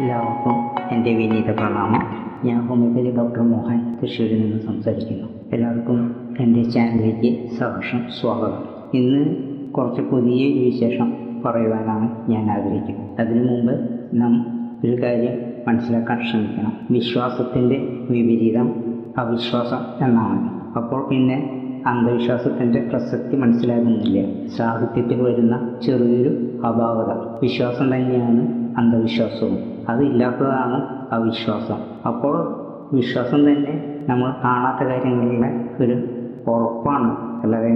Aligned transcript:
എല്ലാവർക്കും 0.00 0.82
എന്റെ 0.92 1.14
വിനീത 1.14 1.50
പ്രണാമം. 1.50 2.02
ഞാൻ 2.44 2.66
ഹോമിയോപ്പതി 2.66 3.16
ഡോക്ടർ 3.16 3.40
മോഹൻ 3.40 3.96
തൃശ്ശൂരിൽ 4.02 4.40
നിന്ന് 4.40 4.62
സംസാരിക്കുന്നു. 4.62 5.28
എല്ലാവർക്കും 5.52 6.16
എന്റെ 6.40 6.62
ചാനലിലേക്ക് 6.62 7.50
സഹർഷം 7.50 8.00
സ്വാഗതം. 8.20 8.64
ഇന്ന് 8.94 9.36
കുറച്ച് 9.72 10.02
പുതിയ 10.02 10.64
വിശേഷം 10.64 11.12
പറയുവാനാണ് 11.44 12.30
ഞാൻ 12.30 12.50
ആഗ്രഹിക്കുന്നത്. 12.50 13.20
അതിനു 13.20 13.52
മുമ്പ് 13.52 14.00
നാം 14.14 14.46
ഒരു 14.84 15.02
കാര്യം 15.02 15.38
മനസ്സിലാക്കാൻ 15.68 16.18
ശ്രമിക്കണം. 16.30 16.72
വിശ്വാസത്തിന്റെ 16.90 17.98
വിപരീതം 18.10 18.84
അവിശ്വാസം 19.18 20.06
എന്നാണ്. 20.06 20.72
അപ്പോൾ 20.76 21.08
പിന്നെ 21.08 21.62
അന്ധവിശ്വാസത്തിന്റെ 21.86 22.80
പ്രസക്തി 22.80 23.36
മനസ്സിലാകുന്നില്ല. 23.36 24.46
സാഹിത്യത്തിൽ 24.46 25.22
വരുന്ന 25.22 25.70
ചെറിയൊരു 25.86 26.60
അഭാവത 26.64 27.40
വിശ്വാസം 27.42 27.94
തന്നെയാണ് 27.94 28.64
അന്ധവിശ്വാസവും. 28.78 29.73
അതില്ലാത്തതാണ് 29.88 30.98
അവിശ്വാസം 31.12 31.76
അപ്പോൾ 32.06 32.64
വിശ്വാസം 32.92 33.38
തന്നെ 33.48 34.04
നമ്മൾ 34.08 34.34
കാണാത്ത 34.44 34.88
കാര്യങ്ങളുടെ 34.88 35.76
ഒരു 35.80 35.92
ഉറപ്പാണ്. 36.50 37.16
അല്ലാതെ 37.42 37.68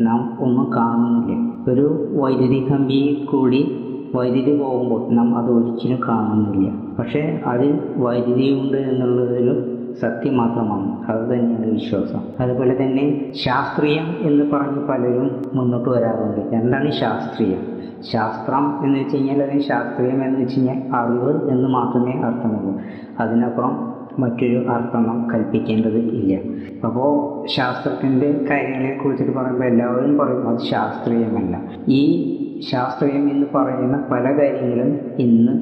നാം 0.00 0.38
ഒന്നും 0.40 0.70
കാണുന്നില്ല. 0.76 1.56
ഒരു 1.70 2.08
വൈദ്യുതി 2.20 2.68
കമ്പിയിൽ 2.70 3.24
കൂടി 3.24 3.82
വൈദ്യുതി 4.14 4.58
പോകുമ്പോൾ 4.58 5.14
നാം 5.14 5.38
അത് 5.38 5.50
ഒരിക്കലും 5.50 6.00
കാണുന്നില്ല. 6.08 6.72
പക്ഷേ 6.98 7.42
അതിൽ 7.46 7.80
വൈദ്യുതി 7.96 8.60
ഉണ്ട് 8.60 8.76
എന്നുള്ളതൊരു 8.76 9.75
സത്യം 10.00 10.36
മാത്രമാണ് 10.36 11.06
അത് 11.06 11.24
തന്നെയാണ് 11.24 11.66
വിശ്വാസം. 11.66 12.20
അതുപോലെ 12.40 12.76
തന്നെ 12.82 13.32
ശാസ്ത്രീയം 13.34 14.16
എന്ന് 14.20 14.50
പറഞ്ഞ് 14.50 14.86
പലരും 14.86 15.42
മുന്നോട്ട് 15.54 15.88
വരാറുണ്ട്. 15.90 16.56
എന്താണ് 16.56 16.90
ശാസ്ത്രീയം? 16.90 17.76
ശാസ്ത്രം 18.12 18.84
എന്ന് 18.84 18.98
വെച്ച് 18.98 19.16
കഴിഞ്ഞാൽ 19.16 19.42
അതിന് 19.42 19.60
ശാസ്ത്രീയം 19.60 20.24
എന്ന് 20.24 20.40
വെച്ച് 20.40 20.56
കഴിഞ്ഞാൽ 20.56 20.96
അറിവ് 20.96 21.50
എന്ന് 21.50 21.68
മാത്രമേ 21.68 22.12
അർത്ഥമുള്ളൂ. 22.12 22.80
അതിനപ്പുറം 23.20 23.96
മറ്റൊരു 24.18 24.66
അർത്ഥം 24.68 25.30
കൽപ്പിക്കേണ്ടത് 25.34 25.96
ഇല്ല. 25.96 26.38
അപ്പോൾ 26.86 27.46
ശാസ്ത്രത്തിന്റെ 27.46 28.46
കാര്യങ്ങളെ 28.50 29.00
കുറിച്ചിട്ട് 29.04 29.32
പറയുമ്പോൾ 29.32 29.64
എല്ലാവരും 29.64 30.18
പറയും 30.18 30.48
അത് 30.48 30.58
ശാസ്ത്രീയമല്ല. 30.58 31.60
ഈ 31.88 32.32
ശാസ്ത്രീയം 32.70 33.30
എന്ന് 33.30 33.46
പറയുന്ന 33.54 34.04
പല 34.12 34.24
കാര്യങ്ങളും 34.24 34.98
ഇന്ന് 35.18 35.52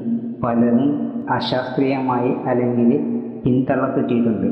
പലരും 0.43 1.11
അശാസ്ത്രീയമായി 1.29 2.33
അല്ലെങ്കിൽ 2.45 3.14
പിന്തള്ളപ്പെട്ടിട്ടുണ്ട്. 3.45 4.47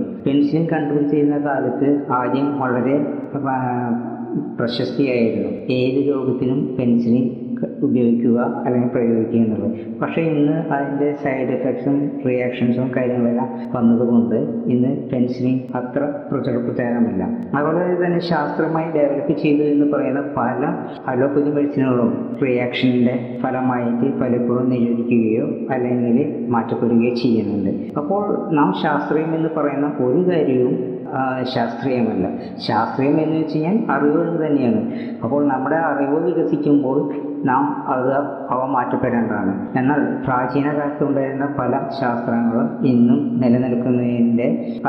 കൺട്രോൾ 0.68 1.08
ചെയ്യുന്ന 1.08 1.38
കാലത്ത് 1.38 2.06
ആദ്യം 2.12 2.60
വളരെ 2.60 2.98
പ്രശസ്തിയായിരുന്നു. 4.60 5.50
ഏത് 5.74 6.08
രോഗത്തിനും 6.08 6.76
പെൻസിലിൻ 6.80 7.43
ഉപയോഗിക്കുക 7.86 8.40
അല്ലെങ്കിൽ 8.66 8.90
പ്രയോഗിക്കുക 8.90 9.40
എന്നുള്ളത്. 9.40 10.00
പക്ഷേ 10.02 10.22
ഇന്ന് 10.22 10.58
അതിന്റെ 10.74 11.16
സൈഡ് 11.24 11.50
എഫക്ട്സും 11.50 12.12
റിയാക്ഷൻസും 12.28 12.92
കാര്യങ്ങളെല്ലാം 12.98 13.50
വന്നതുകൊണ്ട് 13.76 14.36
ഇന്ന് 14.70 14.92
പെൻസിലിംഗ് 15.10 15.62
അത്ര 15.76 16.04
പ്രചാരമില്ല 16.66 17.24
അതുപോലെ 17.56 18.06
തന്നെ 18.06 18.20
ശാസ്ത്രമായി 18.20 18.88
ഡെവലപ്പ് 18.98 19.38
ചെയ്തു 19.38 19.64
എന്ന് 19.64 19.86
പറയുന്ന 19.94 20.22
പല 20.38 20.62
അലോപ്പതി 21.08 21.50
മെഡിസിനുകളും 21.50 22.12
റിയാക്ഷന്റെ 22.42 23.16
ഫലമായിട്ട് 23.44 24.08
പലപ്പോഴും 24.20 24.70
നിരോധിക്കുകയോ 24.70 25.46
അല്ലെങ്കിൽ 25.74 26.18
മാറ്റപ്പെടുകയോ 26.50 27.14
ചെയ്യുന്നുണ്ട്. 27.16 27.72
അപ്പോൾ 27.98 28.50
നാം 28.52 28.74
ശാസ്ത്രീയം 28.84 29.36
എന്ന് 29.36 29.50
പറയുന്ന 29.58 29.88
ഒരു 30.00 30.22
കാര്യവും 30.30 30.93
ശാസ്ത്രീയമല്ല. 31.44 32.28
ശാസ്ത്രീയം 32.68 33.22
എന്ന് 33.22 33.38
വെച്ച് 33.38 33.60
കഴിഞ്ഞാൽ 33.60 33.92
അറിവുകൾ 33.92 34.48
തന്നെയാണ്. 34.48 34.92
അപ്പോൾ 35.24 35.48
നമ്മുടെ 35.48 35.76
അറിവ് 35.76 36.26
വികസിക്കുമ്പോൾ 36.26 37.14
നാം 37.46 37.84
അത് 37.88 38.14
അവ 38.52 38.66
മാറ്റപ്പെടേണ്ടതാണ്. 38.66 39.78
എന്നാൽ 39.78 40.24
പ്രാചീന 40.26 40.68
കാലത്തുണ്ടായിരുന്ന 40.74 41.56
പല 41.60 41.72
ശാസ്ത്രങ്ങളും 42.02 42.88
ഇന്നും 42.88 43.40
നിലനിൽക്കുന്നതിന്റെ 43.42 44.80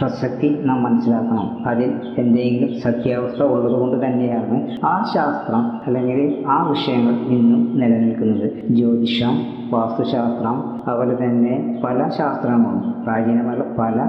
പ്രസക്തി 0.00 0.60
നാം 0.64 0.82
മനസ്സിലാക്കണം. 0.82 1.68
അതിൽ 1.68 2.00
എന്തെങ്കിലും 2.18 2.80
സത്യാവസ്ഥ 2.80 3.42
ഉള്ളതുകൊണ്ട് 3.42 4.06
തന്നെയാണ് 4.06 4.86
ആ 4.86 5.10
ശാസ്ത്രം 5.14 5.80
അല്ലെങ്കിൽ 5.86 6.44
ആ 6.48 6.68
വിഷയങ്ങൾ 6.68 7.12
ഇന്നും 7.12 7.80
നിലനിൽക്കുന്നത്. 7.80 8.68
ജ്യോതിഷം 8.74 9.62
വാസ്തുശാസ്ത്രം 9.72 10.82
അതുപോലെ 10.88 11.24
തന്നെ 11.24 11.80
പല 11.84 12.08
ശാസ്ത്രങ്ങളും 12.08 13.02
പ്രാചീനമായ 13.02 13.56
പല 13.78 14.08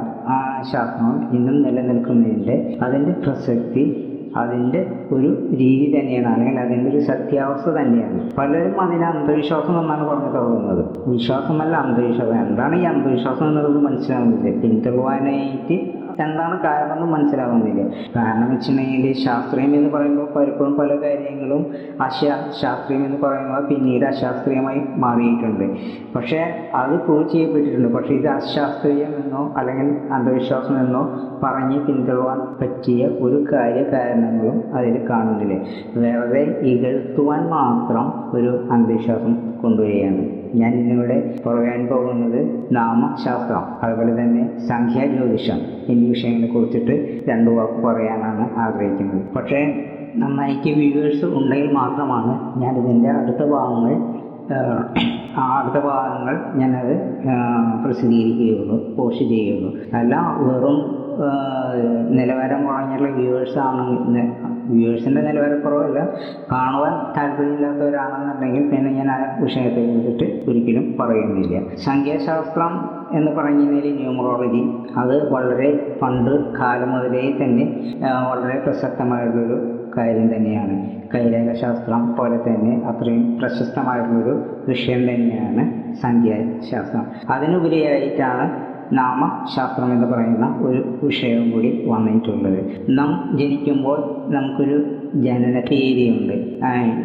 ശാസ്ത്രങ്ങളും 0.73 1.32
ഇന്നും 1.35 1.61
നിലനിൽക്കുന്നതിന്റെ 1.61 2.77
അതിന്റെ 2.81 3.11
പ്രസക്തി 3.11 4.09
അതിന്റെ 4.35 4.91
ഒരു 5.11 5.49
രീതി 5.51 5.99
തന്നെയാണ്. 5.99 6.27
അല്ലെങ്കിൽ 6.27 6.59
അതിന്റെ 6.59 6.89
ഒരു 6.89 6.99
സത്യാവസ്ഥ 6.99 7.69
തന്നെയാണ്. 7.69 8.31
പലരും 8.37 8.81
അതിനെ 8.81 9.05
അന്ധവിശ്വാസം 9.05 9.79
എന്നാണ് 9.79 10.07
പറഞ്ഞു 10.07 10.31
തുടങ്ങുന്നത് 10.31 11.09
വിശ്വാസമല്ല 11.09 11.75
അന്ധവിശ്വാസം. 11.75 12.47
എന്താണ് 12.47 12.81
ഈ 12.81 12.83
അന്ധവിശ്വാസം 12.83 13.47
എന്നുള്ളത് 13.47 13.77
മനസ്സിലാവുന്നില്ല. 13.77 14.61
പിന്തുടരുവാനായിട്ട് 14.61 15.92
എന്താണ് 16.19 16.63
കാരണം 16.63 16.93
എന്ന് 16.93 17.07
മനസ്സിലാവുന്നില്ല. 17.07 17.89
കാരണം 18.15 18.51
വെച്ചിട്ടുണ്ടെങ്കിൽ 18.51 19.13
ശാസ്ത്രീയം 19.13 19.75
എന്ന് 19.75 19.89
പറയുമ്പോൾ 19.89 20.39
പലപ്പോഴും 20.39 20.77
പല 20.77 20.95
കാര്യങ്ങളും 20.95 21.71
അശാ 22.01 22.51
ശാസ്ത്രീയം 22.61 23.05
എന്ന് 23.05 23.17
പറയുമ്പോൾ 23.21 23.67
പിന്നീട് 23.67 24.05
അശാസ്ത്രീയമായി 24.05 24.81
മാറിയിട്ടുണ്ട്. 24.95 25.75
പക്ഷേ 26.15 26.71
അത് 26.75 26.99
പ്രൂവ് 26.99 27.29
ചെയ്യപ്പെട്ടിട്ടുണ്ട്. 27.29 27.93
പക്ഷേ 27.93 28.13
ഇത് 28.13 28.27
അശാസ്ത്രീയം 28.27 29.23
എന്നോ 29.23 29.53
അല്ലെങ്കിൽ 29.57 30.13
അന്ധവിശ്വാസം 30.13 30.79
എന്നോ 30.79 31.19
പറഞ്ഞ് 31.43 31.85
പിന്തുടരാൻ 31.85 32.55
പറ്റിയ 32.61 33.07
ഒരു 33.07 33.45
കാര്യ 33.53 33.83
കാരണങ്ങളും 33.83 34.75
അതിൽ 34.75 35.09
കാണുന്നില്ല. 35.09 35.61
വെറുതെ 35.95 36.41
ഇകഴ്ത്തുവാൻ 36.41 37.49
മാത്രം 37.49 38.31
ഒരു 38.33 38.67
അന്ധവിശ്വാസം 38.71 39.53
കൊണ്ടുവരികയാണ്. 39.63 40.42
ഞാൻ 40.55 40.73
ഇന്നിവിടെ 40.73 41.39
പറയാൻ 41.45 41.87
പോകുന്നത് 41.87 42.39
നാമശാസ്ത്രം 42.71 43.63
അതുപോലെ 43.83 44.11
തന്നെ 44.21 44.59
സംഖ്യാജ്യോതിഷം 44.67 45.59
എന്നീ 45.89 46.09
വിഷയങ്ങളെ 46.09 46.47
കുറിച്ചിട്ട് 46.47 47.23
രണ്ടു 47.29 47.51
വാക്ക് 47.51 47.79
പറയാനാണ് 47.87 48.59
ആഗ്രഹിക്കുന്നത്. 48.59 49.21
പക്ഷേ 49.35 49.89
നന്നായിക്ക് 50.15 50.71
വ്യൂവേഴ്സ് 50.79 51.25
ഉണ്ടെങ്കിൽ 51.25 51.71
മാത്രമാണ് 51.71 52.61
ഞാനിതിന്റെ 52.61 53.09
അടുത്ത 53.09 53.43
ഭാഗങ്ങൾ 53.49 53.93
അടുത്ത 55.57 55.83
ഭാഗങ്ങൾ 55.85 56.35
ഞാനത് 56.55 56.95
പ്രസിദ്ധീകരിക്കുകയുള്ളൂ 57.85 58.95
പോസ്റ്റ് 58.95 59.25
ചെയ്യുകയുള്ളു. 59.25 59.97
അല്ല 59.97 60.37
വെറും 60.39 60.77
നിലവാരം 62.17 62.65
കുറഞ്ഞുള്ള 62.65 63.09
വ്യൂവേഴ്സാണ് 63.09 63.81
വ്യൂവേഴ്സിന്റെ 64.69 65.21
നിലവാരക്കുറവല്ല 65.21 65.99
കാണുവാൻ 66.51 66.93
താല്പര്യമില്ലാത്തവരാണെന്നുണ്ടെങ്കിൽ 67.17 68.69
പിന്നെ 68.71 68.91
ഞാൻ 68.91 69.11
ആ 69.11 69.37
വിഷയത്തെ 69.39 69.81
കുറിച്ചിട്ട് 69.87 70.49
ഒരിക്കലും 70.49 70.97
പറയുന്നില്ല. 70.99 71.75
സംഖ്യാശാസ്ത്രം 71.85 72.73
എന്ന് 73.17 73.31
പറഞ്ഞാൽ 73.31 73.95
ന്യൂമറോളജി 73.95 74.63
അത് 74.97 75.33
വളരെ 75.33 75.97
പണ്ട് 76.01 76.59
കാലം 76.59 76.91
മുതലേ 76.91 77.37
തന്നെ 77.41 77.65
വളരെ 78.31 78.59
പ്രസക്തമായിട്ടുള്ളൊരു 78.59 79.57
കാര്യം 79.97 80.35
തന്നെയാണ്. 80.35 80.75
കൈരേഖശാസ്ത്രം 81.13 82.15
പോലെ 82.15 82.37
തന്നെ 82.37 82.83
അത്രയും 82.87 83.39
പ്രശസ്തമായിട്ടുള്ളൊരു 83.39 84.63
വിഷയം 84.67 85.01
തന്നെയാണ് 85.09 85.63
സംഖ്യാശാസ്ത്രം. 85.93 87.05
അതിനുപരിയായിട്ടാണ് 87.29 88.72
നാമശാസ്ത്രം 88.99 89.91
എന്ന് 89.93 90.07
പറയുന്ന 90.07 90.47
ഒരു 90.61 90.81
വിഷയവും 91.03 91.51
കൂടി 91.51 91.69
വന്നിട്ടുള്ളത്. 91.87 92.59
നാം 92.89 93.11
ജനിക്കുമ്പോൾ 93.39 93.99
നമുക്കൊരു 94.33 94.77
ജനന 95.15 95.55
തീയതിയുണ്ട്. 95.71 96.35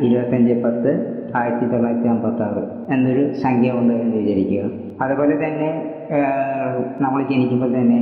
ഇരുപത്തഞ്ച് 0.06 0.54
പത്ത് 0.64 0.92
ആയിരത്തി 1.36 1.66
തൊള്ളായിരത്തി 1.66 2.08
അമ്പത്തി 2.08 2.42
ആറ് 2.42 2.62
എന്നൊരു 2.92 3.24
സംഖ്യ 3.32 3.70
ഉണ്ട് 3.80 3.94
എന്ന് 3.94 4.16
വിചാരിക്കുക. 4.16 4.62
അതുപോലെ 5.00 5.34
തന്നെ 5.44 5.70
നമ്മൾ 7.00 7.20
ജനിക്കുമ്പോൾ 7.30 7.70
തന്നെ 7.74 7.98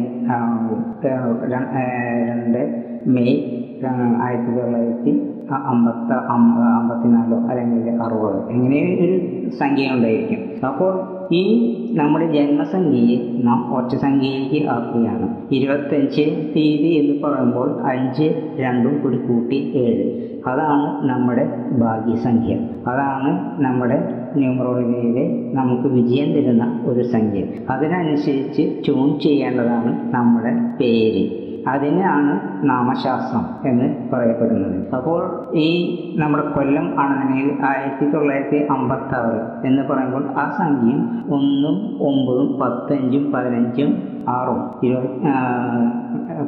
രണ്ട് 1.54 2.60
മെയ് 3.06 3.36
ആയിരത്തി 3.84 4.60
തൊള്ളായിരത്തി 4.60 5.22
അമ്പത്ത 5.50 6.16
അമ്പത്തിനാലോ 6.18 7.36
അല്ലെങ്കിൽ 7.36 8.02
അറുപത് 8.02 8.50
എങ്ങനെ 8.50 8.98
ഒരു 9.00 9.50
സംഖ്യ 9.50 9.90
ഉണ്ടായിരിക്കും. 9.90 10.66
അപ്പോൾ 10.66 11.16
ഈ 11.32 11.44
നമ്മുടെ 11.92 12.32
ജന്മസംഖ്യയെ 12.32 13.42
നാം 13.42 13.74
ഒറ്റ 13.74 13.96
സംഖ്യയിലേക്ക് 13.96 14.68
ആക്കുകയാണ്. 14.68 15.28
ഇരുപത്തഞ്ച് 15.52 16.52
തീയതി 16.56 16.88
എന്ന് 16.88 17.28
പറയുമ്പോൾ 17.28 17.82
അഞ്ച് 17.82 18.56
രണ്ടും 18.60 19.02
കൂടി 19.02 19.16
കൂട്ടി 19.16 19.72
ഏഴ്. 19.74 20.26
അതാണ് 20.46 21.08
നമ്മുടെ 21.08 21.56
ഭാഗ്യസംഖ്യ. 21.78 22.54
അതാണ് 22.86 23.60
നമ്മുടെ 23.62 24.14
ന്യൂമറോളജിയിലെ 24.36 25.50
നമുക്ക് 25.52 25.88
വിജയം 25.88 26.32
തരുന്ന 26.32 26.82
ഒരു 26.86 27.02
സംഖ്യ. 27.02 27.44
അതിനനുസരിച്ച് 27.70 28.62
ട്യൂൺ 28.86 29.20
ചെയ്യേണ്ടതാണ് 29.20 30.14
നമ്മുടെ 30.14 30.54
പേര്. 30.80 31.45
അതിനാണ് 31.68 32.32
നാമശാസ്ത്രം 32.70 33.44
എന്ന് 33.68 33.86
പറയപ്പെടുന്നത്. 34.12 34.94
അപ്പോൾ 34.94 35.20
ഈ 35.54 35.68
നമ്മുടെ 36.16 36.44
കൊല്ലം 36.56 36.86
ആണെന്നുണ്ടെങ്കിൽ 37.00 37.50
ആയിരത്തി 37.64 38.06
തൊള്ളായിരത്തി 38.12 38.58
അമ്പത്തി 38.70 39.14
ആറ് 39.14 39.38
എന്ന് 39.66 39.82
പറയുമ്പോൾ 39.88 40.24
ആ 40.38 40.44
സംഖ്യയും 40.58 41.00
ഒന്നും 41.34 41.76
ഒമ്പതും 42.08 42.48
പത്തഞ്ചും 42.60 43.32
പതിനഞ്ചും 43.32 43.90
ആറും. 44.28 44.60
ഇരുപത് 44.82 45.08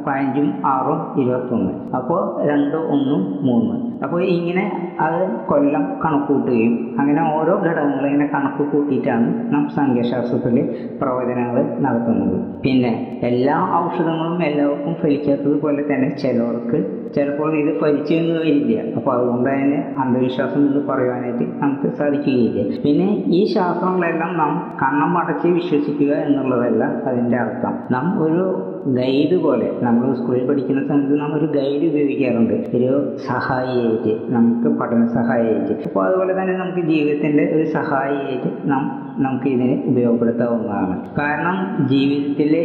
പതിനഞ്ചും 0.05 0.47
ആറും 0.65 1.21
ഇരുപത്തൊന്ന്. 1.21 1.71
അപ്പോൾ 1.95 2.21
രണ്ട് 2.49 2.77
ഒന്നും 2.95 3.21
മൂന്ന്. 3.41 3.75
അപ്പോൾ 4.03 4.21
ഇങ്ങനെ 4.29 4.65
അത് 4.99 5.19
കൊല്ലം 5.47 5.83
കണക്ക് 6.03 6.27
കൂട്ടുകയും 6.27 6.73
അങ്ങനെ 6.99 7.21
ഓരോ 7.37 7.53
ഘടകങ്ങൾ 7.57 8.05
ഇങ്ങനെ 8.07 8.27
കണക്ക് 8.35 8.63
കൂട്ടിയിട്ടാണ് 8.71 9.27
നാം 9.53 9.63
സംഖ്യാശാസ്ത്രത്തിൽ 9.69 10.57
പ്രവചനങ്ങൾ 11.01 11.57
നടത്തുന്നത്. 11.79 12.37
പിന്നെ 12.63 12.93
എല്ലാ 13.21 13.55
ഔഷധങ്ങളും 13.83 14.43
എല്ലാവർക്കും 14.43 14.95
ഫലിക്കാത്തത് 15.01 15.57
പോലെ 15.61 15.83
തന്നെ 15.91 16.09
ചിലർക്ക് 16.15 16.79
ചിലപ്പോൾ 17.15 17.51
ഇത് 17.59 17.79
പരിചയം 17.79 18.25
വരില്ല 18.37 18.95
അപ്പോൾ 18.95 19.11
അതുകൊണ്ട് 19.15 19.49
തന്നെ 19.49 19.79
അന്ധവിശ്വാസം 19.97 20.61
എന്ന് 20.67 20.87
പറയുവാനായിട്ട് 20.87 21.45
നമുക്ക് 21.61 21.95
സാധിക്കുകയില്ല. 21.95 22.81
പിന്നെ 22.85 23.07
ഈ 23.27 23.53
ശാസ്ത്രങ്ങളെല്ലാം 23.53 24.37
നാം 24.37 24.51
കണ്ണം 24.83 25.17
അടച്ച് 25.17 25.47
വിശ്വസിക്കുക 25.47 26.11
എന്നുള്ളതല്ല 26.13 26.83
അതിന്റെ 26.83 27.37
അർത്ഥം. 27.37 27.73
നാം 27.91 28.23
ഒരു 28.23 28.45
ഗൈഡ് 28.87 29.37
പോലെ 29.43 29.71
നമ്മൾ 29.81 30.13
സ്കൂളിൽ 30.13 30.47
പഠിക്കുന്ന 30.47 30.87
സമയത്ത് 30.87 31.21
നാം 31.21 31.33
ഒരു 31.39 31.45
ഗൈഡ് 31.45 31.83
ഉപയോഗിക്കാറുണ്ട്. 31.89 32.53
ഒരു 32.77 32.91
സഹായിയായിട്ട് 33.27 34.13
നമുക്ക് 34.35 34.79
പഠന 34.79 35.05
സഹായിയായിട്ട്. 35.05 35.73
അപ്പോൾ 35.85 36.05
അതുപോലെ 36.07 36.33
തന്നെ 36.41 36.53
നമുക്ക് 36.57 36.87
ജീവിതത്തിന്റെ 36.87 37.45
ഒരു 37.55 37.65
സഹായിയായിട്ട് 37.77 38.51
നാം 38.71 38.83
നമുക്ക് 39.17 39.45
ഇതിനെ 39.45 39.83
ഉപയോഗപ്പെടുത്താവുന്നതാണ്. 39.85 40.95
കാരണം 41.19 41.87
ജീവിതത്തിലെ 41.87 42.63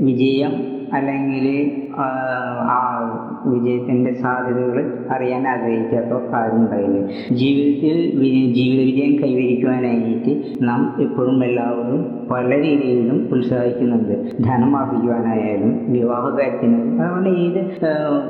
വിജയം 0.00 0.54
അല്ലെങ്കിൽ 0.92 1.46
വിജയത്തിന്റെ 3.46 4.14
സാധ്യതകൾ 4.14 4.78
അറിയാൻ 5.10 5.48
ആഗ്രഹിക്കാത്ത 5.48 6.34
ആരും 6.34 6.56
ഉണ്ടായില്ല? 6.56 6.98
ജീവിതത്തിൽ 7.32 7.98
ജീവിത 8.52 8.80
വിജയം 8.90 9.12
കൈവരിക്കുവാനായിട്ട് 9.22 10.32
നാം 10.62 10.96
എപ്പോഴും 11.00 11.44
എല്ലാവരും 11.44 12.00
പല 12.30 12.48
രീതിയിലും 12.56 13.28
ഉത്സാഹിക്കുന്നുണ്ട്. 13.32 14.14
ധനം 14.42 14.76
ആർജിക്കുവാനായാലും 14.76 15.92
വിവാഹ 15.92 16.24
കാര്യത്തിനും 16.38 17.00
അതുകൊണ്ട് 17.02 17.28
ഏത് 17.28 17.60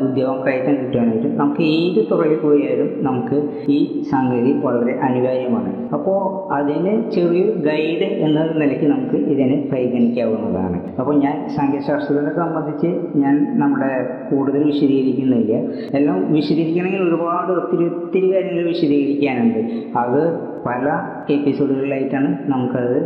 ഉദ്യോഗം 0.06 0.46
കയറ്റം 0.46 0.76
കിട്ടുവാനായിട്ടും 0.76 1.36
നമുക്ക് 1.36 1.62
ഏത് 1.62 2.06
തുറയിൽ 2.10 2.38
പോയാലും 2.38 3.04
നമുക്ക് 3.04 3.38
ഈ 3.68 4.02
സംഗതി 4.02 4.52
വളരെ 4.52 4.98
അനിവാര്യമാണ്. 4.98 5.70
അപ്പോൾ 5.92 6.52
അതിന് 6.54 7.10
ചെറിയൊരു 7.10 7.52
ഗൈഡ് 7.58 8.08
എന്ന 8.26 8.40
നിലയ്ക്ക് 8.44 8.84
നമുക്ക് 8.84 9.16
ഇതിനെ 9.16 9.68
പരിഗണിക്കാവുന്നതാണ്. 9.72 10.96
അപ്പോൾ 10.98 11.14
ഞാൻ 11.16 11.48
സംഖ്യാശാസ്ത്രത്തെ 11.48 12.36
സംബന്ധിച്ച് 12.36 13.18
ഞാൻ 13.18 13.60
നമ്മുടെ 13.60 13.92
കൂടുതൽ 14.30 14.70
വിശദീകരിക്കുന്നില്ല. 15.00 15.52
എല്ലാം 15.96 16.32
വിശദീകരിക്കണമെങ്കിൽ 16.32 17.02
ഒരുപാട് 17.02 17.52
ഒത്തിരി 17.52 17.84
ഒത്തിരി 17.84 18.34
കാര്യങ്ങൾ 18.34 18.64
വിശദീകരിക്കാനുണ്ട്. 18.64 19.60
അത് 19.98 20.38
പല 20.66 20.86
എപ്പിസോഡുകളിലായിട്ടാണ് 21.30 22.38
നമുക്കത് 22.46 22.96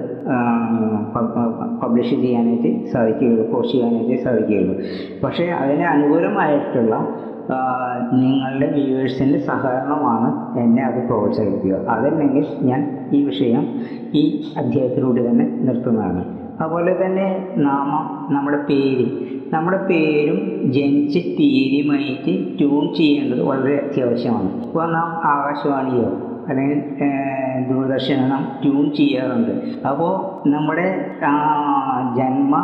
പബ്ലിഷ് 1.82 2.14
ചെയ്യാനായിട്ട് 2.14 2.92
സാധിക്കുകയുള്ളൂ 2.92 3.50
പോസ്റ്റ് 3.52 3.74
ചെയ്യാനായിട്ട് 3.74 4.24
സാധിക്കുകയുള്ളൂ. 4.24 4.74
പക്ഷേ 5.24 5.44
അതിന് 5.44 5.82
അനുകൂലമായിട്ടുള്ള 5.82 6.94
നിങ്ങളുടെ 8.12 8.66
വ്യൂവേഴ്സിന്റെ 8.72 9.38
സഹകരണമാണ് 9.38 10.58
എന്നെ 10.58 10.82
അത് 10.84 11.06
പ്രോത്സാഹിപ്പിക്കുക. 11.08 11.86
അതല്ലെങ്കിൽ 11.88 12.46
ഞാൻ 12.62 13.08
ഈ 13.12 13.24
വിഷയം 13.24 13.66
ഈ 14.14 14.42
അധ്യായത്തിലൂടെ 14.56 15.30
തന്നെ 15.30 15.44
നിർത്തുന്നതാണ്. 15.60 16.43
അതുപോലെ 16.60 16.92
തന്നെ 17.02 17.48
നാമം 17.56 18.34
നമ്മുടെ 18.34 18.58
പേര്. 18.70 19.06
നമ്മുടെ 19.52 19.78
പേരും 19.86 20.38
ജനിച്ച 20.72 21.16
തീയതിയുമായിട്ട് 21.16 22.58
ട്യൂൺ 22.58 22.94
ചെയ്യേണ്ടത് 22.94 23.42
വളരെ 23.42 23.74
അത്യാവശ്യമാണ്. 23.76 24.62
ഇപ്പോൾ 24.66 24.92
നാം 24.92 25.08
ആകാശവാണിയോ 25.32 26.06
അല്ലെങ്കിൽ 26.48 26.80
ദൂരദർശനോ 27.68 28.26
നാം 28.28 28.42
ട്യൂൺ 28.62 28.94
ചെയ്യാറുണ്ട്. 28.94 29.52
അപ്പോൾ 29.88 30.48
നമ്മുടെ 30.48 30.86
ജന്മ 32.16 32.54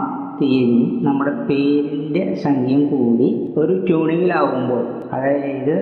തീയതിയും 0.41 1.05
നമ്മുടെ 1.05 1.31
പേരിന്റെ 1.31 2.35
സംഖ്യയും 2.35 2.83
കൂടി 2.89 3.55
ഒരു 3.57 3.87
ട്യൂണിങ്ങിലാവുമ്പോൾ 3.87 4.83
അതായത് 5.13 5.75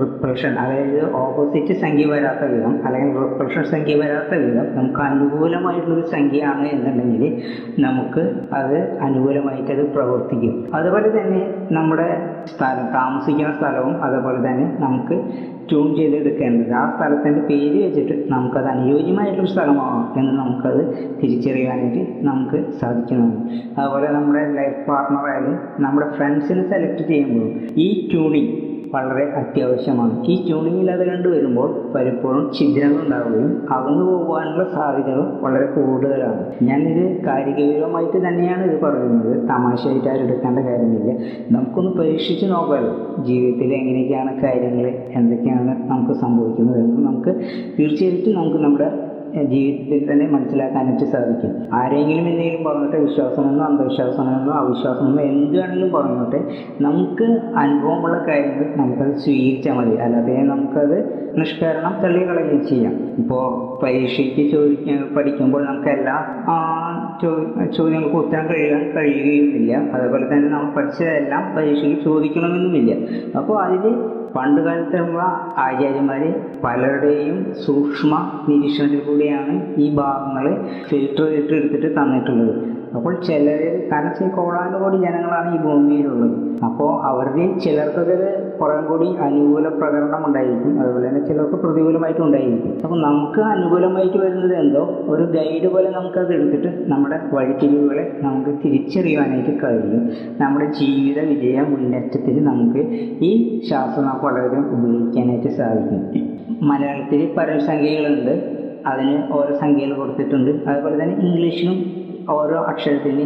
റിപ്രഷൻ 0.00 0.52
അതായത് 0.58 1.14
ഓപ്പോസിറ്റ് 1.14 1.74
സംഖ്യ 1.74 2.04
വരാത്ത 2.06 2.42
വിധം 2.52 2.74
അല്ലെങ്കിൽ 2.86 3.16
റിപ്രഷൻ 3.22 3.64
സംഖ്യ 3.64 3.94
വരാത്ത 3.94 4.32
വിധം 4.34 4.66
നമുക്ക് 4.76 5.00
അനുകൂലമായിട്ടുള്ളൊരു 5.00 6.06
സംഖ്യയാണ് 6.06 6.66
എന്നുണ്ടെങ്കിൽ 6.66 7.24
നമുക്ക് 7.78 8.22
അത് 8.52 8.76
അനുകൂലമായിട്ട് 9.00 9.72
അത് 9.72 9.84
പ്രവർത്തിക്കും. 9.86 10.54
അതുപോലെ 10.74 11.08
തന്നെ 11.18 11.40
നമ്മുടെ 11.70 12.08
സ്ഥലം 12.44 12.86
താമസിക്കുന്ന 12.98 13.52
സ്ഥലവും 13.52 14.02
അതുപോലെ 14.02 14.40
തന്നെ 14.48 14.66
നമുക്ക് 14.78 15.16
ട്യൂൺ 15.70 15.96
ചെയ്തെടുക്കേണ്ടത്. 15.96 16.72
ആ 16.72 16.84
സ്ഥലത്തിന്റെ 16.96 17.40
പേര് 17.40 17.78
വെച്ചിട്ട് 17.84 18.14
നമുക്കത് 18.30 18.66
അനുയോജ്യമായിട്ടുള്ള 18.66 19.50
സ്ഥലമാണോ 19.50 20.00
എന്ന് 20.16 20.32
നമുക്കത് 20.32 20.82
തിരിച്ചറിയാനായിട്ട് 21.22 22.02
നമുക്ക് 22.22 22.58
സാധിക്കുന്നതാണ്. 22.80 23.44
അതുപോലെ 23.78 24.08
നമ്മുടെ 24.08 24.42
ലൈഫ് 24.60 24.90
പാർട്ട്ണറായാലും 24.90 25.56
നമ്മുടെ 25.80 26.08
ഫ്രണ്ട്സിനെ 26.18 26.64
സെലക്ട് 26.68 27.02
ചെയ്യുമ്പോഴും 27.12 27.54
ഈ 27.76 27.88
ട്യൂണിങ് 28.10 28.52
വളരെ 28.94 29.24
അത്യാവശ്യമാണ് 29.82 30.14
ഈ 30.26 30.34
ട്യൂണിങ്ങിൽ 30.46 30.88
അത് 30.90 31.02
കണ്ടുവരുമ്പോൾ 31.06 31.68
പലപ്പോഴും 31.94 32.44
ഛിദ്രങ്ങൾ 32.56 33.00
ഉണ്ടാവുകയും 33.04 33.52
അകന്നു 33.70 34.04
പോകാനുള്ള 34.10 34.64
സാധ്യതകൾ 34.74 35.22
വളരെ 35.44 35.66
കൂടുതലാണ്. 35.66 36.42
ഞാനിത് 36.62 37.04
കായികപരമായിട്ട് 37.26 38.18
തന്നെയാണ് 38.26 38.62
ഇത് 38.70 38.76
പറയുന്നത്. 38.80 39.32
തമാശയായിട്ട് 39.48 40.08
ആരും 40.08 40.24
എടുക്കേണ്ട 40.26 40.58
കാര്യമില്ല. 40.68 41.12
നമുക്കൊന്ന് 41.50 41.92
പരീക്ഷിച്ച് 42.00 42.46
നോക്കാമല്ലോ 42.54 42.92
ജീവിതത്തിൽ 43.22 43.72
എങ്ങനെയൊക്കെയാണ് 43.80 44.34
കാര്യങ്ങൾ 44.44 44.86
എന്തൊക്കെയാണ് 45.20 45.74
നമുക്ക് 45.90 46.16
സംഭവിക്കുന്നത് 46.24 46.80
എന്ന് 46.84 47.00
നമുക്ക് 47.08 47.34
തീർച്ചയായിട്ടും 47.78 48.34
നമുക്ക് 48.34 48.60
നമ്മുടെ 48.66 48.90
ജീവിതത്തിൽ 49.40 50.12
തന്നെ 50.12 50.26
മനസ്സിലാക്കാനായിട്ട് 50.26 51.04
സാധിക്കും. 51.04 51.74
ആരെങ്കിലും 51.74 52.28
എന്തെങ്കിലും 52.28 52.64
പറഞ്ഞിട്ട് 52.64 52.96
വിശ്വാസമെന്നോ 52.96 53.64
അന്ധവിശ്വാസമെന്നോ 53.64 54.52
അവിശ്വാസമെന്നോ 54.52 55.22
എന്ത് 55.22 55.58
വേണമെങ്കിലും 55.58 55.92
പറഞ്ഞോട്ടെ 55.92 56.40
നമുക്ക് 56.80 57.24
അനുഭവമുള്ള 57.56 58.24
കാര്യങ്ങൾ 58.28 58.76
നമുക്കത് 58.76 59.14
സ്വീകരിച്ചാൽ 59.16 59.72
മതി. 59.72 59.96
അല്ലാതെ 59.96 60.42
നമുക്കത് 60.42 60.98
നിഷ്കരണം 61.38 61.94
തള്ളികളയും 62.02 62.60
ചെയ്യാം. 62.66 62.94
ഇപ്പോൾ 63.18 63.44
പരീക്ഷയ്ക്ക് 63.82 64.42
ചോദിക്കാൻ 64.52 65.14
പഠിക്കുമ്പോൾ 65.16 65.62
നമുക്ക് 65.66 65.88
എല്ലാ 65.88 66.16
ചോദ്യങ്ങൾക്ക് 67.76 68.16
ഉത്തരം 68.16 68.46
കഴിയാൻ 68.50 68.82
കഴിയുകയുമില്ല. 68.96 69.72
അതേപോലെ 69.94 70.24
തന്നെ 70.32 70.48
നമ്മൾ 70.48 70.70
പഠിച്ചതെല്ലാം 70.76 71.44
പരീക്ഷയ്ക്ക് 71.56 72.02
ചോദിക്കണമെന്നുമില്ല. 72.08 72.92
അപ്പോൾ 73.38 73.58
അതിൽ 73.64 73.94
പണ്ട് 74.36 74.60
കാലത്തുള്ള 74.66 75.22
ആചാര്യന്മാർ 75.64 76.22
പലരുടെയും 76.64 77.38
സൂക്ഷ്മ 77.64 78.12
നിരീക്ഷണത്തിൽ 78.48 79.00
കൂടിയാണ് 79.08 79.54
ഈ 79.76 79.88
ഭാഗങ്ങൾ 79.96 80.46
ഫിൽട്ടർ 80.90 81.24
ചെയ്തിട്ട് 81.24 81.54
എടുത്തിട്ട് 81.54 81.90
തന്നിട്ടുള്ളത്. 81.98 82.54
അപ്പോൾ 82.96 83.12
ചിലർ 83.26 83.60
കാരണം 83.90 84.30
കോടാനുകോടി 84.36 84.96
ജനങ്ങളാണ് 84.96 85.50
ഈ 85.54 85.58
ഭൂമിയിലുള്ളത്. 85.66 86.36
അപ്പോൾ 86.64 86.90
അവരുടെ 87.10 87.44
ചിലർക്കൊക്കെ 87.58 88.16
കുറേ 88.58 88.74
കൂടി 88.88 89.06
അനുകൂല 89.26 89.68
പ്രകടനം 89.68 90.26
ഉണ്ടായിരിക്കും. 90.26 90.72
അതുപോലെ 90.80 91.08
തന്നെ 91.08 91.21
ചിലർക്ക് 91.26 91.52
പ്രതികൂലമായിട്ടും 91.52 92.24
ഉണ്ടായിരിക്കും. 92.24 92.78
അപ്പോൾ 92.84 93.02
നമുക്ക് 93.02 93.40
അനുകൂലമായിട്ട് 93.40 94.18
വരുന്നത് 94.18 94.54
എന്തോ? 94.54 95.04
ഒരു 95.08 95.22
ഗൈഡ് 95.22 95.72
പോലെ 95.72 95.90
നമുക്കത് 95.90 96.32
എടുത്തിട്ട് 96.34 96.90
നമ്മുടെ 96.90 97.18
വഴിത്തിരിവുകളെ 97.32 98.18
നമുക്ക് 98.22 98.50
തിരിച്ചറിയാനായിട്ട് 98.64 99.50
കഴിയും. 99.62 100.10
നമ്മുടെ 100.40 100.64
ജീവിത 100.64 101.20
വിജയ 101.24 101.60
മുന്നേറ്റത്തിന് 101.60 102.46
നമുക്ക് 102.46 102.78
ഈ 103.24 103.60
ശാസ്ത്രം 103.70 104.04
നമുക്ക് 104.04 104.24
വളരെയധികം 104.24 104.66
ഉപയോഗിക്കാനായിട്ട് 104.72 105.48
സാധിക്കും. 105.48 106.02
മലയാളത്തിൽ 106.68 107.32
പല 107.38 107.58
സംഖ്യകളുണ്ട്. 107.58 108.58
അതിന് 108.86 109.32
ഓരോ 109.32 109.54
സംഖ്യകൾ 109.56 109.94
കൊടുത്തിട്ടുണ്ട്. 109.94 110.50
അതുപോലെ 110.70 111.02
തന്നെ 111.02 111.16
ഇംഗ്ലീഷിലും 111.16 112.01
ഓരോ 112.30 112.58
അക്ഷരത്തിന് 112.62 113.24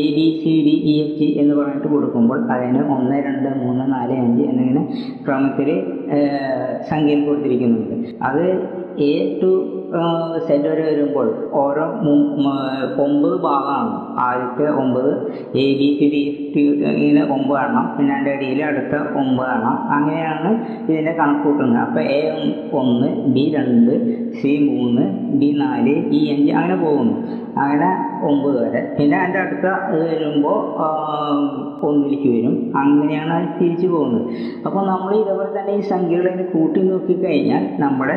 A 0.00 0.02
B 0.16 0.26
C 0.40 0.52
D 0.66 0.74
E 0.90 0.94
F 1.02 1.16
G 1.18 1.24
എന്ന് 1.24 1.54
പറഞ്ഞിട്ട് 1.54 1.88
കൊടുക്കുമ്പോൾ 1.88 2.38
അതിന് 2.50 2.82
ഒന്ന് 2.96 3.16
രണ്ട് 3.22 3.48
മൂന്ന് 3.56 3.92
നാല് 3.92 4.12
അഞ്ച് 4.12 4.42
എന്നിങ്ങനെ 4.42 4.82
ക്രമത്തിൽ 5.26 5.70
സംഖ്യയിൽ 6.90 7.24
കൊടുത്തിരിക്കുന്നുണ്ട്. 7.24 8.14
അത് 8.22 8.44
എ 8.98 9.40
ടു 9.42 9.50
വരെ 9.92 10.82
വരുമ്പോൾ 10.88 11.28
ഓരോ 11.62 11.84
ഒമ്പത് 13.04 13.36
ഭാഗമാണ്. 13.46 13.92
ആദ്യത്തെ 14.26 14.66
ഒമ്പത് 14.82 15.10
എ 15.62 15.66
ബി 15.78 15.88
സി 15.98 16.06
ഡി 16.14 16.20
ഇങ്ങനെ 16.94 17.22
ഒമ്പത് 17.36 17.60
എണ്ണം 17.64 17.86
പിന്നെ 17.96 18.12
അതിന്റെ 18.14 18.32
അടിയിൽ 18.36 18.64
അടുത്ത 18.64 18.94
ഒമ്പത് 19.22 19.50
എണ്ണം 19.56 19.76
അങ്ങനെയാണ് 19.96 20.50
ഇതിന്റെ 20.88 21.12
കണക്ക് 21.12 21.44
കൂട്ടുന്നത് 21.44 21.80
അപ്പോൾ 21.80 22.00
എ 22.00 22.20
ഒന്ന് 22.72 23.08
ബി 23.36 23.52
രണ്ട് 23.56 23.92
സി 24.38 24.52
മൂന്ന് 24.68 25.04
ബി 25.40 25.50
നാല് 25.62 25.94
ഇ 26.18 26.20
അഞ്ച് 26.34 26.52
അങ്ങനെ 26.52 26.76
പോകുന്നു. 26.76 27.16
അങ്ങനെ 27.56 27.88
ഒമ്പത് 28.28 28.56
വരെ. 28.62 28.80
പിന്നെ 28.98 29.16
അതിന്റെ 29.18 29.38
അടുത്ത 29.38 29.66
വരുമ്പോൾ 29.92 30.58
ഒന്നിലേക്ക് 31.88 32.28
വരും. 32.34 32.72
അങ്ങനെയാണ് 32.82 33.32
അത് 33.32 33.48
തിരിച്ചു 33.60 33.86
പോകുന്നത്. 33.86 34.26
അപ്പോൾ 34.66 34.86
നമ്മൾ 34.86 35.10
ഇതേപോലെ 35.22 35.50
തന്നെ 35.58 35.72
ഈ 35.72 35.80
സംഖ്യകളെ 35.80 36.44
കൂട്ടി 36.54 36.80
നോക്കിക്കഴിഞ്ഞാൽ 36.82 37.64
നമ്മുടെ 37.78 38.16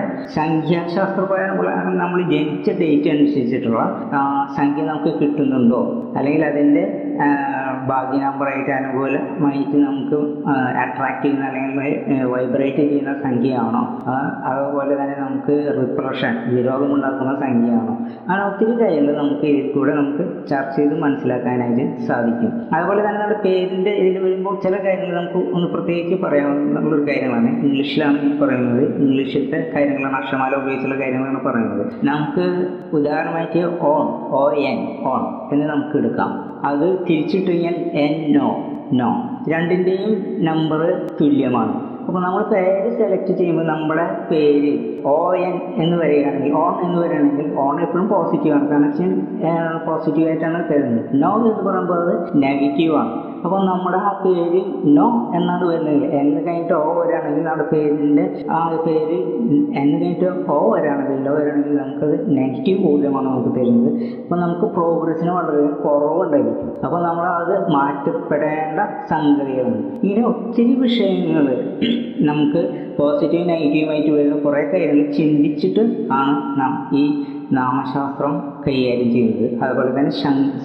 നമ്മൾ 1.93 2.21
ജനിച്ച 2.21 2.69
ഡേറ്റ് 2.71 3.09
അനുസരിച്ചിട്ടുള്ള 3.09 3.81
സംഖ്യ 4.57 4.83
നമുക്ക് 4.83 5.19
കിട്ടുന്നുണ്ടോ? 5.19 5.81
അല്ലെങ്കിൽ 6.17 6.45
അതിന്റെ 6.45 6.83
ഭാഗ്യ 7.87 8.17
നമ്പറായിട്ട് 8.25 8.71
അനുകൂലമായിട്ട് 8.71 9.77
നമുക്ക് 9.85 10.19
അട്രാക്റ്റ് 10.83 11.23
ചെയ്യുന്ന 11.25 11.45
അല്ലെങ്കിൽ 11.45 12.23
വൈബ്രേറ്റ് 12.33 12.77
ചെയ്യുന്ന 12.77 13.13
സംഖ്യയാണോ? 13.13 13.83
അതുപോലെ 14.49 14.93
തന്നെ 15.01 15.15
നമുക്ക് 15.19 15.55
റിപ്രഷൻ 15.79 16.33
വിരോധമുണ്ടാക്കുന്ന 16.55 17.33
സംഖ്യയാണോ? 17.45 17.93
അങ്ങനെ 18.27 18.43
ഒത്തിരി 18.49 18.73
കാര്യങ്ങൾ 18.81 19.13
നമുക്ക് 19.21 19.45
ഇതിൽ 19.45 19.71
കൂടെ 19.71 19.93
നമുക്ക് 19.93 20.47
ചർച്ച 20.47 20.75
ചെയ്ത് 20.75 20.99
മനസ്സിലാക്കാനായിട്ട് 20.99 22.01
സാധിക്കും. 22.07 22.51
അതുപോലെ 22.75 23.07
തന്നെ 23.07 23.21
നമ്മുടെ 23.21 23.41
പേരിന്റെ 23.45 23.89
ഇതിൽ 23.89 24.17
വരുമ്പോൾ 24.23 24.59
ചില 24.63 24.75
കാര്യങ്ങൾ 24.85 25.15
നമുക്ക് 25.21 25.51
ഒന്ന് 25.55 25.67
പ്രത്യേകിച്ച് 25.67 26.17
ഒരു 26.93 27.05
കാര്യങ്ങളാണ്. 27.09 27.49
ഇംഗ്ലീഷിലാണ് 27.65 28.19
ഈ 28.21 28.31
പറയുന്നത് 28.39 28.83
ഇംഗ്ലീഷിലത്തെ 29.03 29.71
കാര്യങ്ങളാണ് 29.75 30.15
അക്ഷരമാല 30.15 30.55
ഉപയോഗിച്ചുള്ള 30.55 30.99
കാര്യങ്ങളാണ് 30.99 31.41
പറയുന്നത്. 31.45 31.83
നമുക്ക് 32.11 32.47
ഉദാഹരണമായിട്ട് 32.99 33.63
ഓൺ 33.93 34.07
ഓ 34.39 34.43
എൻ 34.69 34.79
ഓൺ 35.11 35.21
എന്ന് 35.53 35.67
നമുക്ക് 35.73 35.97
എടുക്കാം. 35.97 36.50
അത് 36.63 37.05
തിരിച്ചിട്ട് 37.09 37.51
കഴിഞ്ഞാൽ 37.51 37.73
എൻ 37.73 38.33
നോ 38.37 38.49
നോ 38.91 39.11
രണ്ടിന്റെയും 39.47 40.11
നമ്പർ 40.39 40.81
തുല്യമാണ്. 41.21 41.90
അപ്പോൾ 42.07 42.21
നമ്മൾ 42.23 42.43
പേര് 42.43 42.97
സെലക്ട് 42.97 43.33
ചെയ്യുമ്പോൾ 43.37 43.63
നമ്മുടെ 43.63 44.05
പേര് 44.31 44.71
ഓ 45.05 45.33
എൻ 45.35 45.53
എന്ന് 45.83 45.97
വരികയാണെങ്കിൽ 45.97 46.53
ഓൺ 46.53 46.73
എന്ന് 46.85 47.01
വരികയാണെങ്കിൽ 47.01 47.53
ഓൺ 47.59 47.81
എപ്പോഴും 47.81 48.07
പോസിറ്റീവാണ് 48.07 48.67
കണക്ഷൻ 48.69 49.09
പോസിറ്റീവ് 49.87 50.27
ആയിട്ടാണ് 50.27 50.63
തരുന്നത് 50.71 51.09
നോ 51.23 51.31
എന്ന് 51.35 51.63
പറയുമ്പോൾ 51.69 51.99
അത് 52.03 52.43
നെഗറ്റീവ് 52.43 52.95
ആണ്. 52.95 53.13
അപ്പോൾ 53.43 53.65
നമ്മുടെ 53.67 53.97
ആ 53.97 54.11
പേര് 54.25 54.59
നോ 54.97 55.05
എന്നാണ് 55.35 55.65
വരുന്നത്. 55.65 56.03
എന്ന് 56.19 56.47
കഴിഞ്ഞിട്ട് 56.47 56.73
ഓ 56.73 56.93
വരാണെങ്കിൽ 56.93 57.43
നമ്മുടെ 57.43 57.67
പേരിന്റെ 57.73 58.25
ആ 58.51 58.59
പേര് 58.87 59.17
എന്ന് 59.81 59.95
കഴിഞ്ഞിട്ട് 60.01 60.27
ഓ 60.49 60.57
വരാണെങ്കിൽ 60.73 61.23
ലോ 61.27 61.33
വരാണെങ്കിൽ 61.33 61.77
നമുക്കത് 61.77 62.37
നെഗറ്റീവ് 62.37 62.79
മൂല്യമാണ് 62.85 63.27
നമുക്ക് 63.27 63.59
തരുന്നത്. 63.59 63.89
അപ്പോൾ 64.23 64.39
നമുക്ക് 64.39 64.65
പ്രോഗ്രസ്സിന് 64.75 65.31
വളരെ 65.31 65.67
കുറവുണ്ടായിരിക്കും. 65.85 66.69
അപ്പോൾ 66.85 67.01
നമ്മൾ 67.03 67.25
അത് 67.41 67.71
മാറ്റപ്പെടേണ്ട 67.71 68.79
സംഗതികളുണ്ട്. 69.09 69.87
ഇങ്ങനെ 70.03 70.27
ഒത്തിരി 70.27 70.75
വിഷയങ്ങൾ 70.75 71.47
നമുക്ക് 72.19 72.61
പോസിറ്റീവ് 72.99 73.49
നെഗറ്റീവായിട്ട് 73.49 74.11
വരുന്ന 74.11 74.35
കുറേ 74.35 74.61
കാര്യങ്ങൾ 74.63 75.11
ചിന്തിച്ചിട്ട് 75.11 75.83
ആണ് 76.11 76.33
നാം 76.61 76.73
ഈ 76.97 77.03
നാമശാസ്ത്രം 77.53 78.33
കൈകാര്യം 78.67 79.11
ചെയ്യുന്നത്. 79.11 79.61
അതുപോലെ 79.63 79.99
തന്നെ 79.99 80.11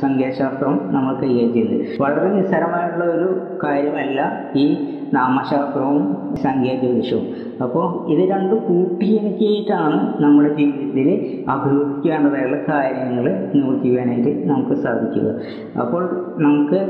സംഖ്യാശാസ്ത്രവും 0.00 0.80
നമ്മൾ 0.92 1.14
കൈകാര്യം 1.14 1.52
ചെയ്യുന്നത്. 1.52 2.02
വളരെ 2.02 2.28
നിസ്സാരമായിട്ടുള്ള 2.34 3.04
ഒരു 3.04 3.28
കാര്യമല്ല 3.64 4.20
ഈ 4.56 4.66
നാമശാസ്ത്രവും 5.12 6.16
സംഖ്യാജ്യോതിഷവും 6.34 7.26
അപ്പോൾ 7.62 8.10
ഇത് 8.10 8.30
രണ്ടും 8.30 8.58
കൂട്ടിയിണക്കിയിട്ടാണ് 8.58 10.22
നമ്മുടെ 10.22 10.54
ജീവിതത്തിൽ 10.54 11.08
അഭിവൃദ്ധിക്കേണ്ടതായുള്ള 11.48 12.56
കാര്യങ്ങൾ 12.68 13.50
നിവർത്തിക്കാനായിട്ട് 13.54 14.48
നമുക്ക് 14.48 14.74
സാധിക്കുക. 14.74 15.40
അപ്പോൾ 15.80 16.34
നമുക്ക് 16.38 16.80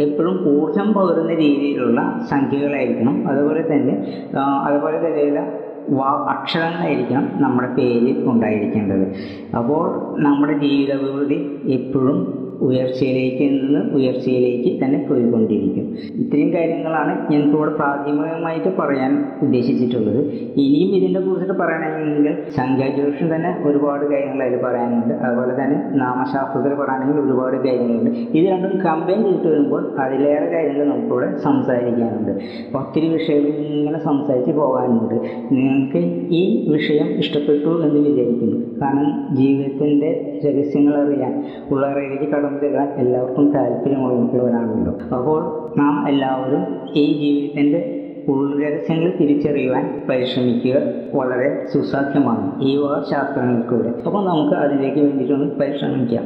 എപ്പോഴും 0.00 0.60
ഊർജം 0.60 0.92
പകരുന്ന 0.92 1.34
രീതിയിലുള്ള 1.34 2.20
സംഖ്യകളായിരിക്കണം. 2.30 3.28
അതുപോലെ 3.28 3.62
തന്നെ 3.72 4.22
അതുപോലെ 4.40 5.08
തന്നെയുള്ള 5.08 5.52
വാ 5.88 6.36
അക്ഷരങ്ങളായിരിക്കണം 6.38 7.30
നമ്മുടെ 7.34 7.68
പേര് 7.68 8.26
ഉണ്ടായിരിക്കേണ്ടത്. 8.26 9.14
അപ്പോൾ 9.56 10.14
നമ്മുടെ 10.18 10.58
ജീവിതാഭിവൃദ്ധി 10.58 11.60
എപ്പോഴും 11.66 12.43
ഉയർച്ചയിലേക്ക് 12.60 13.54
നിന്ന് 13.54 13.94
ഉയർച്ചയിലേക്ക് 13.94 14.84
തന്നെ 14.84 15.06
പോയിക്കൊണ്ടിരിക്കും. 15.10 15.96
ഇത്രയും 16.14 16.54
കാര്യങ്ങളാണ് 16.54 17.32
ഞങ്ങൾക്ക് 17.32 17.56
ഇവിടെ 17.56 17.70
പ്രാഥമികമായിട്ട് 17.70 18.76
പറയാൻ 18.78 19.24
ഉദ്ദേശിച്ചിട്ടുള്ളത്. 19.42 20.26
ഇനിയും 20.56 20.96
ഇതിനെ 20.96 21.20
കുറിച്ചിട്ട് 21.20 21.52
പറയണമെങ്കിൽ 21.52 22.36
സംഖ്യാജ്യോതിഷം 22.56 23.34
തന്നെ 23.34 23.68
ഒരുപാട് 23.68 24.04
കാര്യങ്ങൾ 24.10 24.44
അതിൽ 24.44 24.58
പറയാനുണ്ട്. 24.64 25.14
അതുപോലെ 25.14 25.64
തന്നെ 25.64 25.80
നാമശാസ്ത്രത്തിൽ 25.92 26.74
പറയാനെങ്കിൽ 26.74 27.20
ഒരുപാട് 27.20 27.68
കാര്യങ്ങളുണ്ട്. 27.68 28.10
ഇത് 28.10 28.48
രണ്ടും 28.48 28.80
കമ്പൈൻ 28.80 29.22
ചെയ്തിട്ട് 29.22 29.48
വരുമ്പോൾ 29.48 29.96
അതിലേറെ 29.98 30.46
കാര്യങ്ങൾ 30.50 30.84
നമുക്കിവിടെ 30.84 31.36
സംസാരിക്കാനുണ്ട്. 31.36 32.30
ഒത്തിരി 32.76 33.08
വിഷയങ്ങൾ 33.08 33.48
ഇങ്ങനെ 33.48 33.98
സംസാരിച്ച് 33.98 34.52
പോകാനുണ്ട്. 34.52 35.14
നിങ്ങൾക്ക് 35.54 35.98
ഈ 36.30 36.72
വിഷയം 36.72 37.06
ഇഷ്ടപ്പെട്ടു 37.06 37.82
എന്ന് 37.82 38.08
വിചാരിക്കുന്നു. 38.08 38.80
കാരണം 38.82 39.36
ജീവിതത്തിന്റെ 39.36 40.40
രഹസ്യങ്ങൾ 40.46 40.94
അറിയാൻ 41.04 41.44
ഉള്ളവരിലേക്ക് 41.70 42.32
കടന്നു 42.44 42.60
ചെല്ലാൻ 42.60 42.88
എല്ലാവർക്കും 42.88 43.52
താല്പര്യമുള്ളവരാണല്ലോ 43.52 45.16
അപ്പോൾ 45.16 45.70
നാം 45.78 46.08
എല്ലാവരും 46.08 46.78
ഈ 46.96 47.18
ജീവിതത്തിന്റെ 47.18 48.00
ഉൾരഹസ്യങ്ങൾ 48.28 49.12
തിരിച്ചറിയുവാൻ 49.20 50.06
പരിശ്രമിക്കുക. 50.08 50.80
വളരെ 51.14 51.66
സുസാധ്യമാണ് 51.74 52.62
ഈ 52.62 52.76
വക 52.76 53.10
ശാസ്ത്രങ്ങൾക്കൂടെ. 53.10 53.88
അപ്പോൾ 54.06 54.24
നമുക്ക് 54.24 54.54
അതിലേക്ക് 54.54 54.98
വേണ്ടിയിട്ടൊന്ന് 54.98 55.54
പരിശ്രമിക്കാം. 55.54 56.24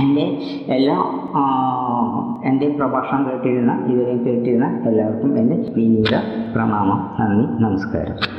എന്റെ 0.00 0.38
എല്ലാ 0.68 0.96
എന്റെ 2.44 2.68
പ്രഭാഷണം 2.68 3.30
കേട്ടിരുന്ന 3.30 3.86
ഇതുവരെയും 3.86 4.26
കേട്ടിരുന്ന 4.26 4.82
എല്ലാവർക്കും 4.86 5.38
എന്റെ 5.38 5.56
വിനീത 5.56 6.16
പ്രണാമം. 6.54 7.16
നന്ദി 7.20 7.62
നമസ്കാരം. 7.62 8.14